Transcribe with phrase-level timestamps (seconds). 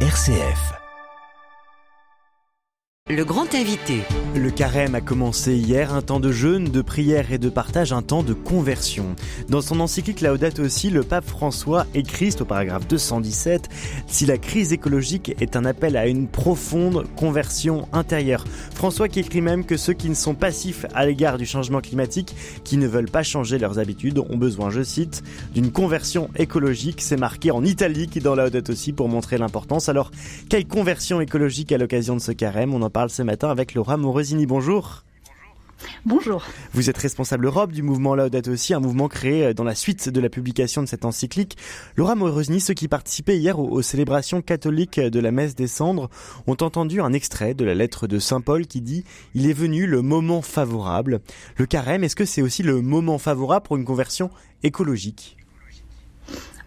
[0.00, 0.85] RCF.
[3.08, 4.00] Le grand invité.
[4.34, 8.02] Le carême a commencé hier, un temps de jeûne, de prière et de partage, un
[8.02, 9.14] temps de conversion.
[9.48, 13.68] Dans son encyclique Laudato aussi, le pape François écrit au paragraphe 217
[14.08, 18.44] si la crise écologique est un appel à une profonde conversion intérieure.
[18.74, 22.34] François qui écrit même que ceux qui ne sont passifs à l'égard du changement climatique,
[22.64, 25.22] qui ne veulent pas changer leurs habitudes, ont besoin, je cite,
[25.54, 27.00] d'une conversion écologique.
[27.02, 29.88] C'est marqué en italique dans Laudato aussi pour montrer l'importance.
[29.88, 30.10] Alors,
[30.48, 32.74] quelle conversion écologique à l'occasion de ce carême?
[32.96, 34.46] Parle ce matin avec Laura Morosini.
[34.46, 35.04] Bonjour.
[36.06, 36.42] Bonjour.
[36.72, 40.08] Vous êtes responsable Europe du mouvement Laudato aussi, un mouvement créé euh, dans la suite
[40.08, 41.58] de la publication de cette encyclique.
[41.96, 46.08] Laura Morosini, ceux qui participaient hier aux, célébrations catholiques de la messe des cendres
[46.46, 49.86] ont entendu un extrait de la lettre de Saint Paul qui dit «Il est venu
[49.86, 51.20] le moment favorable».
[51.58, 54.30] Le carême, est-ce que c'est aussi le moment favorable pour une conversion
[54.62, 55.36] écologique?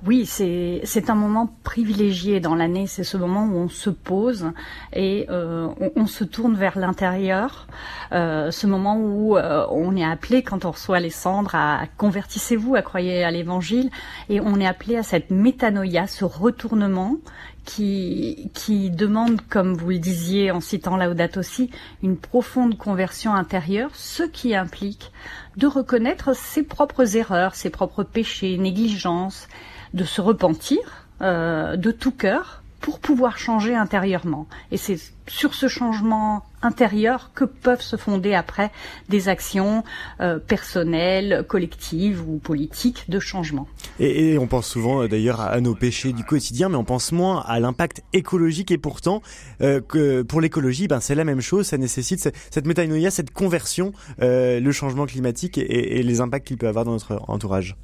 [0.07, 2.87] Oui, c'est un moment privilégié dans l'année.
[2.87, 4.51] C'est ce moment où on se pose
[4.93, 7.67] et euh, on, se tourne vers l'intérieur.
[8.13, 12.75] Euh, ce moment où euh, on est appelé, quand on reçoit les cendres, à convertissez-vous,
[12.75, 13.89] à croyer à l'Évangile,
[14.29, 17.17] et on est appelé à cette métanoïa, ce retournement
[17.65, 21.71] qui, qui demande, comme vous le disiez en citant Laudato aussi,
[22.03, 25.11] une profonde conversion intérieure, ce qui implique
[25.57, 29.49] de reconnaître ses propres erreurs, ses propres péchés, négligences,
[29.93, 30.79] de se repentir
[31.21, 34.47] euh, de tout cœur pour pouvoir changer intérieurement.
[34.71, 38.71] Et c'est sur ce changement intérieur que peuvent se fonder après
[39.09, 39.83] des actions
[40.21, 43.67] euh, personnelles, collectives ou politiques de changement.
[43.99, 47.43] Et, on pense souvent euh, d'ailleurs à, nos péchés du quotidien, mais on pense moins
[47.45, 48.71] à l'impact écologique.
[48.71, 49.21] Et pourtant,
[49.59, 51.67] que pour l'écologie, ben, c'est la même chose.
[51.67, 56.69] Ça nécessite cette, métanoïa, cette conversion, le changement climatique et, et les impacts qu'il peut
[56.69, 57.75] avoir dans notre entourage.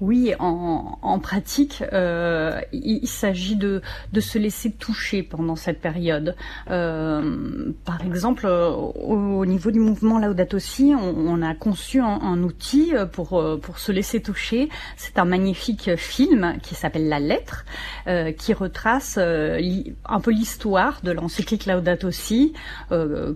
[0.00, 3.82] Oui, en, pratique, euh, il, s'agit de,
[4.20, 6.36] se laisser toucher pendant cette période.
[6.70, 13.42] Euh, par exemple, au, niveau du mouvement Laudato Si, on, a conçu un, outil pour,
[13.60, 14.68] pour se laisser toucher.
[14.96, 17.64] C'est un magnifique film qui s'appelle La Lettre,
[18.06, 22.52] euh, qui retrace un peu l'histoire de l'encyclique Laudato Si,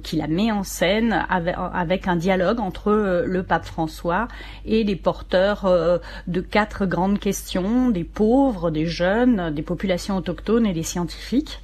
[0.05, 4.29] qui la met en scène avec, avec, un dialogue entre le pape François
[4.65, 10.73] et les porteurs de quatre grandes questions, des pauvres, des jeunes, des populations autochtones et
[10.73, 11.61] des scientifiques.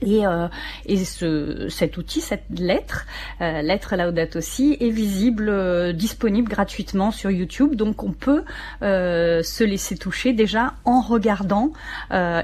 [0.00, 0.48] Et, euh,
[0.86, 3.06] et ce, cet outil, cette lettre,
[3.42, 7.74] euh, lettre Laudato aussi, est visible, euh, disponible gratuitement sur YouTube.
[7.74, 8.44] Donc on peut
[8.82, 11.72] euh, se laisser toucher déjà en regardant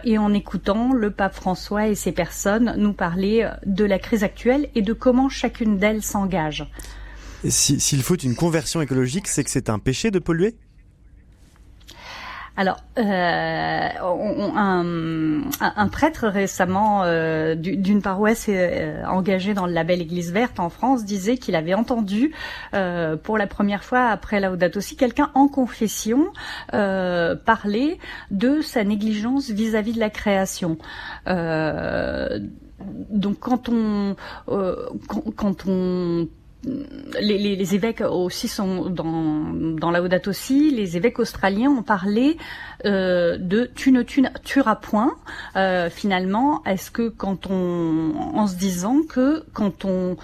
[0.04, 4.69] et en écoutant le pape François et ses personnes nous parler de la crise actuelle
[4.75, 6.66] et de comment chacune d'elles s'engage.
[7.48, 10.56] S'il faut une conversion écologique, c'est que c'est un péché de polluer?
[12.60, 13.88] Alors, euh,
[14.54, 21.06] un, prêtre récemment euh, d'une paroisse euh, engagée dans le label Église verte en France
[21.06, 22.34] disait qu'il avait entendu
[23.22, 26.34] pour la première fois après la Laudato aussi quelqu'un en confession
[26.70, 27.99] parler
[28.31, 30.76] de sa négligence vis-à-vis de la création.
[33.10, 34.16] donc quand on
[34.47, 36.28] quand on
[36.65, 42.37] les, évêques aussi sont dans, la Laudato aussi, les évêques australiens ont parlé
[42.84, 45.15] euh, de tu ne tueras point.
[45.56, 50.16] Euh, finalement, est-ce que quand on, en se disant que quand on,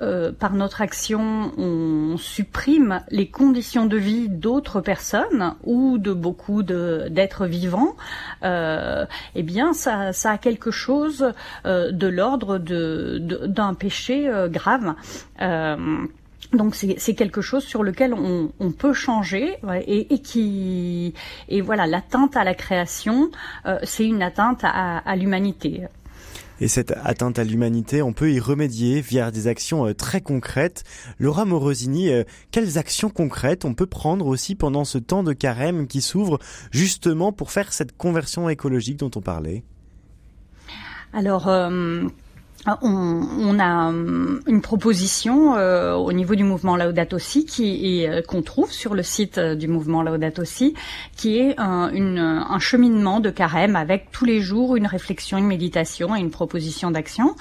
[0.00, 6.62] euh, par notre action, on supprime les conditions de vie d'autres personnes ou de beaucoup
[6.62, 7.96] d'êtres vivants,
[8.42, 11.32] eh bien, ça, ça a quelque chose
[11.64, 14.94] de l'ordre de, d'un péché grave.
[16.52, 19.56] Donc c'est quelque chose sur lequel on, on peut changer
[19.86, 21.14] et, et, qui
[21.48, 23.30] et voilà l'atteinte à la création,
[23.64, 25.86] euh, c'est une atteinte à, à l'humanité.
[26.60, 30.84] Et cette atteinte à l'humanité, on peut y remédier via des actions euh, très concrètes.
[31.18, 35.86] Laura Morosini, euh, quelles actions concrètes on peut prendre aussi pendant ce temps de carême
[35.86, 36.38] qui s'ouvre
[36.70, 39.64] justement pour faire cette conversion écologique dont on parlait?
[41.14, 41.48] Alors,
[42.66, 48.22] on, on, a hum, une proposition euh, au niveau du mouvement Laudato Si qui euh,
[48.22, 50.74] qu'on trouve sur le site euh, du mouvement Laudato Si,
[51.16, 55.46] qui est un, une, un, cheminement de carême avec tous les jours une réflexion, une
[55.46, 57.34] méditation et une proposition d'action.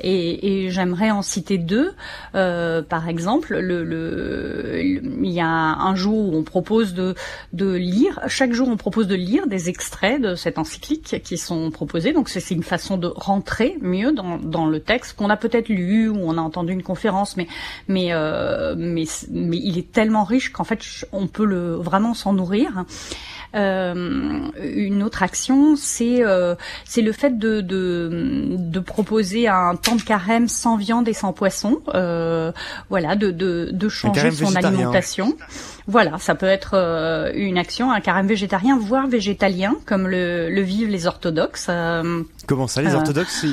[0.00, 1.92] Et, et j'aimerais en citer deux.
[2.36, 7.14] Euh, par exemple, le, le, il y a un jour où on propose de,
[7.52, 8.20] de lire.
[8.28, 12.12] Chaque jour, on propose de lire des extraits de cette encyclique qui sont proposés.
[12.12, 16.08] Donc c'est une façon de rentrer mieux dans, dans le texte qu'on a peut-être lu
[16.08, 17.46] ou on a entendu une conférence, mais
[17.88, 20.80] mais euh, mais mais il est tellement riche qu'en fait
[21.12, 22.84] on peut le vraiment s'en nourrir.
[23.54, 26.22] une autre action, c'est
[26.84, 31.32] c'est le fait de, de, de proposer un temps de carême sans viande et sans
[31.32, 31.80] poisson.
[32.88, 35.36] voilà, de, de, de changer son alimentation.
[35.90, 40.60] Voilà, ça peut être euh, une action, un carême végétarien, voire végétalien, comme le, le
[40.60, 41.66] vivent les orthodoxes.
[41.68, 43.44] Euh, Comment ça, les euh, orthodoxes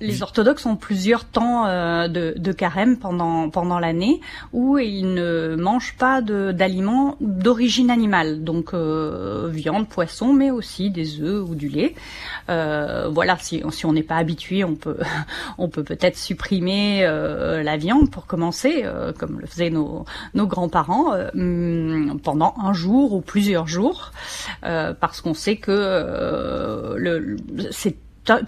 [0.00, 1.66] Les orthodoxes ont plusieurs temps
[2.08, 4.22] de, de, carême pendant pendant l'année
[4.54, 11.44] où ils ne mangent pas d'aliments d'origine animale, donc viande, poisson, mais aussi des œufs
[11.46, 11.94] ou du lait.
[12.48, 14.96] voilà, si, si on n'est pas habitué, on peut
[15.58, 18.84] on peut peut-être supprimer la viande pour commencer,
[19.18, 24.12] comme le faisaient nos nos grands-parents Hum, pendant un jour ou plusieurs jours,
[24.64, 27.36] euh, parce qu'on sait que euh,
[27.70, 27.96] c'est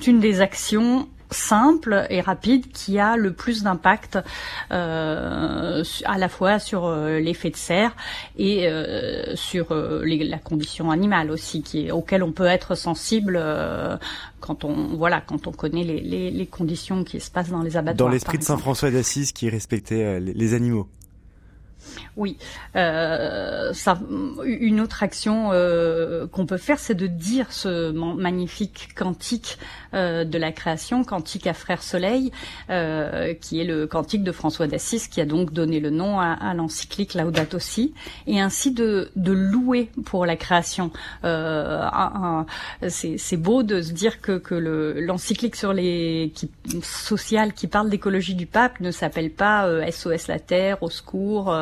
[0.07, 4.17] une des actions simple et rapide qui a le plus d'impact
[4.71, 7.97] euh, à la fois sur l'effet de serre
[8.39, 8.69] et
[9.35, 13.43] sur la condition animale aussi qui auquel on peut être sensible
[14.39, 18.07] quand on voilà quand on connaît les, conditions qui se passent dans les abattoirs.
[18.07, 20.87] Dans l'esprit de Saint François d'Assise qui respectait les animaux.
[22.17, 22.39] Oui,
[22.77, 23.99] euh, ça,
[24.45, 29.59] une autre action euh, qu'on peut faire, c'est de dire ce magnifique cantique
[29.93, 32.33] euh, de la création, cantique à Frère Soleil,
[32.71, 36.33] euh, qui est le cantique de François d'Assise, qui a donc donné le nom à,
[36.33, 37.93] à l'encyclique Laudato Si,
[38.27, 40.91] et ainsi de, de louer pour la création.
[41.25, 41.83] Euh,
[42.89, 46.51] c'est beau de se dire que, que l'encyclique sur les qui,
[46.83, 51.55] sociale qui parle d'écologie du pape ne s'appelle pas SOS la Terre, au secours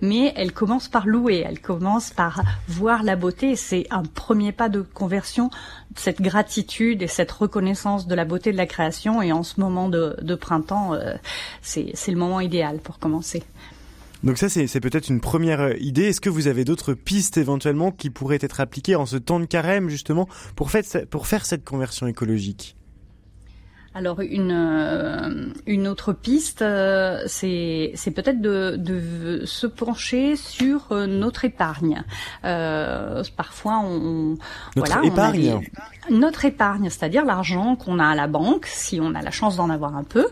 [0.00, 3.56] mais elle commence par louer, elle commence par voir la beauté.
[3.56, 5.50] C'est un premier pas de conversion,
[5.96, 9.22] cette gratitude et cette reconnaissance de la beauté de la création.
[9.22, 11.14] Et en ce moment de, printemps, euh,
[11.62, 13.42] c'est le moment idéal pour commencer.
[14.22, 16.08] Donc ça, c'est peut-être une première euh, idée.
[16.08, 19.46] Est-ce que vous avez d'autres pistes éventuellement qui pourraient être appliquées en ce temps de
[19.46, 22.76] carême, justement, pour faire cette conversion écologique?
[23.92, 30.92] Alors une euh, une autre piste, euh, c'est c'est peut-être de, de se pencher sur
[30.92, 32.04] euh, notre épargne.
[32.42, 34.36] parfois on,
[34.76, 35.68] notre voilà épargne.
[36.08, 39.70] notre épargne, c'est-à-dire l'argent qu'on a à la banque, si on a la chance d'en
[39.70, 40.28] avoir un peu.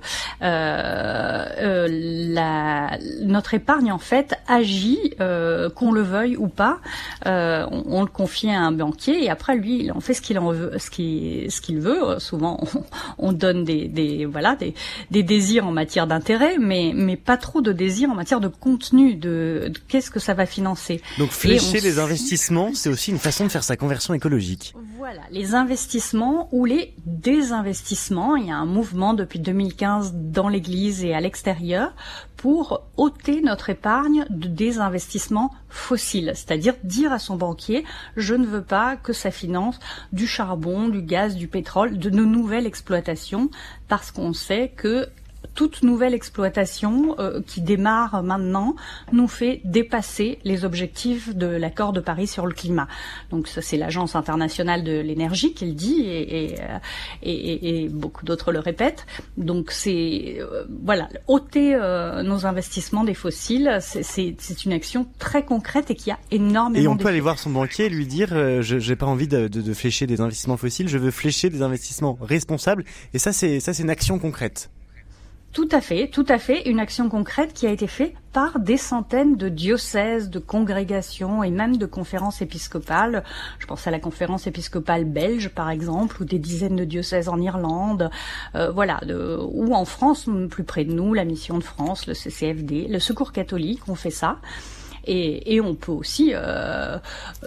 [2.31, 6.78] La, notre épargne en fait agit, qu'on le veuille ou pas.
[7.26, 10.38] On, on, le confie à un banquier et après lui il en fait ce qu'il
[10.38, 12.20] en veut, ce qu'il ce qu'il veut.
[12.20, 12.84] Souvent on,
[13.19, 14.74] on donne donne des, des voilà des,
[15.10, 19.14] des, désirs en matière d'intérêt, mais mais pas trop de désirs en matière de contenu,
[19.14, 21.00] de, qu'est-ce que ça va financer.
[21.18, 24.74] Donc flécher les investissements, c'est aussi une façon de faire sa conversion écologique.
[25.10, 28.37] Voilà, les investissements ou les désinvestissements.
[28.37, 31.94] Il y a un mouvement depuis 2015 dans l'Église et à l'extérieur
[32.37, 37.87] pour ôter notre épargne de désinvestissements fossiles, c'est-à-dire dire à son banquier
[38.19, 39.81] je ne veux pas que ça finance
[40.12, 43.49] du charbon, du gaz, du pétrole, de nos nouvelles exploitations,
[43.88, 45.08] parce qu'on sait que
[45.55, 48.76] toute nouvelle exploitation euh, qui démarre maintenant
[49.12, 52.87] nous fait dépasser les objectifs de l'accord de Paris sur le climat.
[53.31, 56.79] Donc ça c'est l'agence internationale de l'énergie qui le dit et, et, euh,
[57.23, 59.06] et, et beaucoup d'autres le répètent.
[59.37, 61.76] Donc c'est euh, voilà ôter
[62.25, 66.85] nos investissements des fossiles, c'est une action très concrète et qui a énormément.
[66.85, 69.49] Et on peut aller voir son banquier et lui dire je j'ai pas envie de,
[69.49, 72.85] de, de flécher des investissements fossiles, je veux flécher des investissements responsables.
[73.12, 74.71] Et ça c'est ça c'est une action concrète.
[75.52, 78.76] Tout à fait, tout à fait, une action concrète qui a été faite par des
[78.76, 83.25] centaines de diocèses, de congrégations et même de conférences épiscopales.
[83.59, 87.40] Je pense à la conférence épiscopale belge, par exemple, ou des dizaines de diocèses en
[87.40, 88.11] Irlande,
[88.55, 92.14] euh, voilà, de, ou en France, plus près de nous, la Mission de France, le
[92.14, 94.38] CCFD, le Secours catholique ont fait ça.
[95.07, 96.99] Et, on peut aussi euh,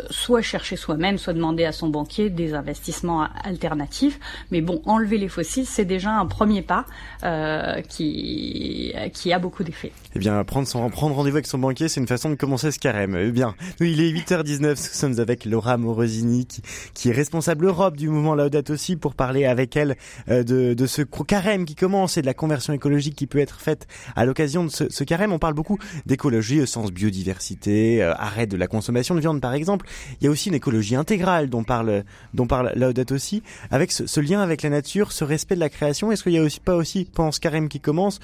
[0.10, 4.20] soit chercher soi-même, soit demander à son banquier des investissements alternatifs.
[4.52, 6.86] Mais bon, enlever les fossiles, c'est déjà un premier pas
[7.24, 9.92] euh, qui, qui a beaucoup d'effets.
[10.16, 13.16] Eh bien, prendre, rendez-vous avec son banquier, c'est une façon de commencer ce carême.
[13.16, 16.48] Eh bien, nous, il est 8h19, nous sommes avec Laura Morosini,
[16.94, 19.96] qui, est responsable Europe du mouvement Laudato aussi, pour parler avec elle
[20.30, 23.62] euh, de, de ce carême qui commence et de la conversion écologique qui peut être
[23.62, 25.32] faite à l'occasion de ce carême.
[25.32, 29.54] On parle beaucoup d'écologie au sens biodiversité euh, arrêt de la consommation de viande par
[29.54, 29.86] exemple.
[30.20, 34.20] Il y a aussi une écologie intégrale dont parle dont parle Laudat aussi, avec ce,
[34.20, 36.12] lien avec la nature, ce respect de la création.
[36.12, 38.20] Est-ce qu'il y a aussi pas aussi ce carême qui commence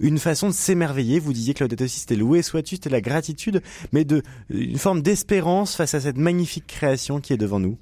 [0.00, 1.18] une façon de s'émerveiller?
[1.18, 3.62] Vous disiez que Laudat aussi c'était louer, soit-tu, c'était la gratitude,
[3.92, 7.76] mais de une forme d'espérance face à cette magnifique création qui est devant nous.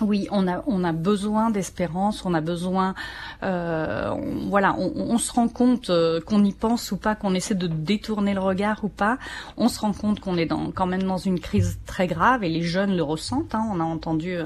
[0.00, 2.94] Oui, on a on a besoin d'espérance, on a besoin,
[3.42, 4.14] euh,
[4.48, 8.32] voilà, on, se rend compte euh, qu'on y pense ou pas, qu'on essaie de détourner
[8.32, 9.18] le regard ou pas,
[9.58, 12.48] on se rend compte qu'on est dans quand même dans une crise très grave et
[12.48, 13.54] les jeunes le ressentent.
[13.54, 13.64] Hein.
[13.70, 14.38] On a entendu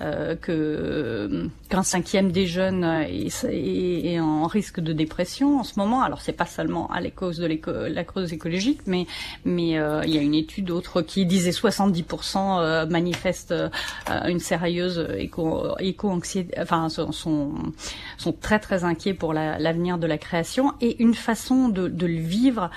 [0.00, 6.02] euh, que qu'un cinquième des jeunes est, en risque de dépression en ce moment.
[6.02, 7.48] Alors c'est pas seulement à la cause de
[7.88, 9.06] la cause écologique, mais
[9.44, 13.54] mais il y a une étude autre qui disait 70% manifestent
[14.26, 16.12] une sérieuse éco, éco
[16.58, 17.54] enfin sont,
[18.40, 22.70] très très inquiets pour l'avenir de la création et une façon de, le vivre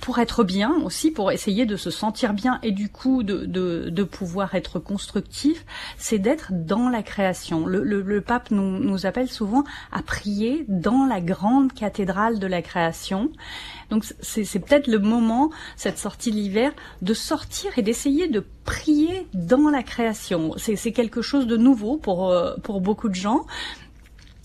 [0.00, 4.54] pour être bien aussi, pour essayer de se sentir bien et du coup de, pouvoir
[4.56, 5.64] être constructif,
[5.96, 7.66] c'est d'être dans la création.
[7.66, 13.30] Le, pape nous, appelle souvent à prier dans la grande cathédrale de la création.
[13.90, 19.26] Donc c'est peut-être le moment, cette sortie de l'hiver, de sortir et d'essayer de prier
[19.32, 20.52] dans la création.
[20.56, 23.46] C'est quelque chose de nouveau pour, euh, pour beaucoup de gens.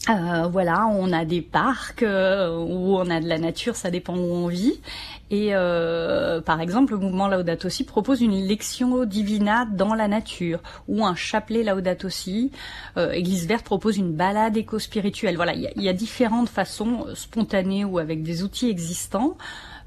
[0.10, 4.16] Euh, voilà, on a des parcs euh, où on a de la nature, ça dépend
[4.16, 4.80] où on vit.
[5.30, 10.60] Et euh, par exemple, le mouvement Laudato Si propose une lection divina dans la nature
[10.88, 12.52] ou un chapelet Laudato Si.
[12.98, 15.36] Église verte propose une balade éco-spirituelle.
[15.36, 19.38] Voilà, il y, a différentes façons spontanées ou avec des outils existants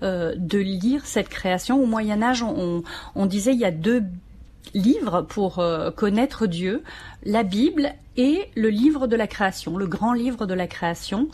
[0.00, 1.82] de lire cette création.
[1.82, 2.82] Au Moyen Âge, on,
[3.14, 4.02] on disait il y a deux
[4.72, 6.82] livres pour euh, connaître Dieu,
[7.24, 11.28] la Bible et le livre de la création, le grand livre de la création.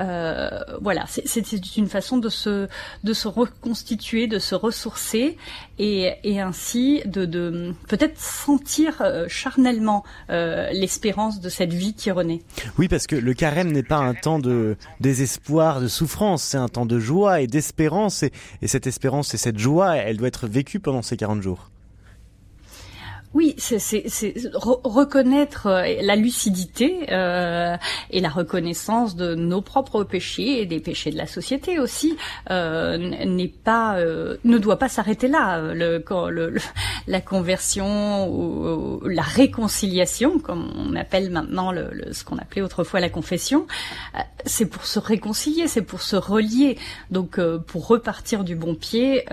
[0.00, 0.48] Euh,
[0.80, 2.68] voilà, c'est une façon de se
[3.04, 5.36] de se reconstituer, de se ressourcer
[5.78, 12.10] et, et ainsi de, de peut-être sentir euh, charnellement euh, l'espérance de cette vie qui
[12.10, 12.42] renaît.
[12.78, 16.68] Oui, parce que le carême n'est pas un temps de désespoir, de souffrance, c'est un
[16.68, 18.32] temps de joie et d'espérance et,
[18.62, 21.70] et cette espérance et cette joie, elle doit être vécue pendant ces 40 jours.
[23.32, 24.02] Oui, c'est
[24.54, 27.76] reconnaître euh, la lucidité euh,
[28.10, 32.16] et la reconnaissance de nos propres péchés et des péchés de la société aussi
[32.50, 35.60] euh, n'est pas euh, ne doit pas s'arrêter là.
[35.60, 36.54] Le, le,
[37.06, 43.10] la conversion ou, la réconciliation, comme on appelle maintenant le, ce qu'on appelait autrefois la
[43.10, 43.68] confession,
[44.44, 46.78] c'est pour se réconcilier, c'est pour se relier,
[47.12, 49.24] donc pour repartir du bon pied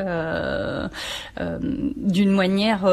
[1.37, 2.85] d'une manière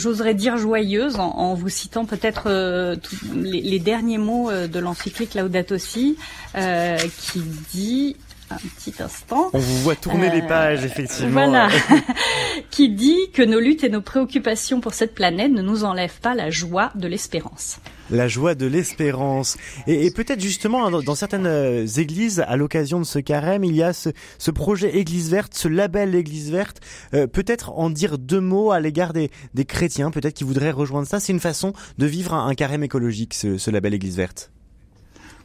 [0.00, 2.96] j'oserais dire joyeuse en, vous citant peut-être euh,
[3.34, 6.16] les, derniers mots euh, de l'encyclique Laudato Si
[6.56, 7.42] euh, qui
[7.72, 8.16] dit
[8.50, 9.50] un petit instant.
[9.52, 11.30] On vous voit tourner les pages, effectivement.
[11.30, 11.68] Voilà.
[12.70, 16.34] qui dit que nos luttes et nos préoccupations pour cette planète ne nous enlèvent pas
[16.34, 17.80] la joie de l'espérance
[18.10, 19.56] la joie de l'espérance.
[19.86, 23.82] Et, peut-être justement, hein, dans, certaines euh, églises, à l'occasion de ce carême, il y
[23.82, 26.80] a ce, projet Église verte, ce label Église verte.
[27.14, 29.30] Euh, peut-être en dire deux mots à l'égard des,
[29.64, 31.20] chrétiens, peut-être qui voudraient rejoindre ça.
[31.20, 34.50] C'est une façon de vivre un, carême écologique, ce label Église verte.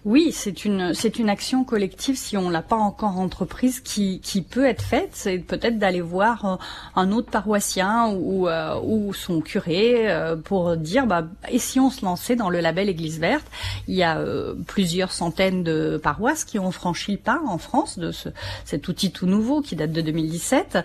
[0.05, 4.43] Oui, c'est une c'est une action collective si on l'a pas encore entreprise qui qui
[4.43, 6.55] peut être faite, c'est peut-être d'aller voir euh,
[6.95, 11.89] un autre paroissien ou euh, ou son curé euh, pour dire bah et si on
[11.89, 13.47] se lançait dans le label Église verte,
[13.88, 14.24] il y a
[14.67, 18.29] plusieurs centaines de paroisses qui ont franchi le pas en France de ce
[18.63, 20.77] cet outil tout nouveau qui date de 2017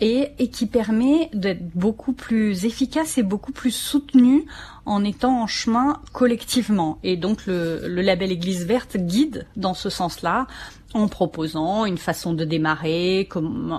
[0.00, 4.44] et, et qui permet d'être beaucoup plus efficace et beaucoup plus soutenu
[4.84, 6.98] en étant en chemin collectivement.
[7.02, 10.46] Et donc le, le label Église verte guide dans ce sens-là
[10.94, 13.74] en proposant une façon de démarrer, comme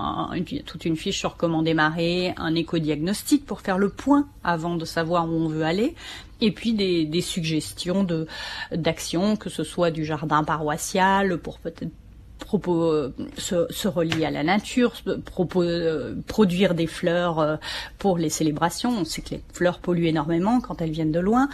[0.66, 5.28] toute une fiche sur comment démarrer, un éco-diagnostic pour faire le point avant de savoir
[5.28, 5.96] où on veut aller,
[6.40, 8.28] et puis des, des suggestions de
[8.72, 11.90] d'actions, que ce soit du jardin paroissial pour peut-être
[12.38, 14.92] propos euh, se, se, relier à la nature,
[15.24, 17.56] propos, euh, produire des fleurs euh,
[17.98, 18.90] pour les célébrations.
[18.90, 21.48] On sait que les fleurs polluent énormément quand elles viennent de loin.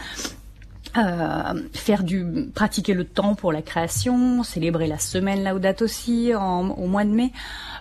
[0.97, 2.25] Euh, faire du
[2.55, 7.33] pratiquer le temps pour la création, célébrer la semaine Laudato aussi au mois de mai,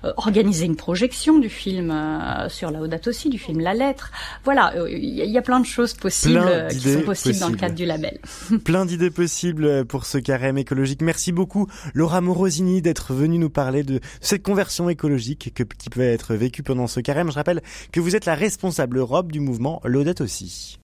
[0.03, 4.11] euh, organiser une projection du film euh, sur Laudato aussi, du film La Lettre.
[4.45, 7.85] Voilà, il y, a plein de choses possibles qui sont possibles, dans le cadre du
[7.85, 8.17] label.
[8.63, 11.03] plein d'idées possibles pour ce carême écologique.
[11.03, 16.01] Merci beaucoup Laura Morosini d'être venue nous parler de cette conversion écologique que, qui peut
[16.01, 17.29] être vécue pendant ce carême.
[17.29, 20.79] Je rappelle que vous êtes la responsable Europe du mouvement Laudato aussi.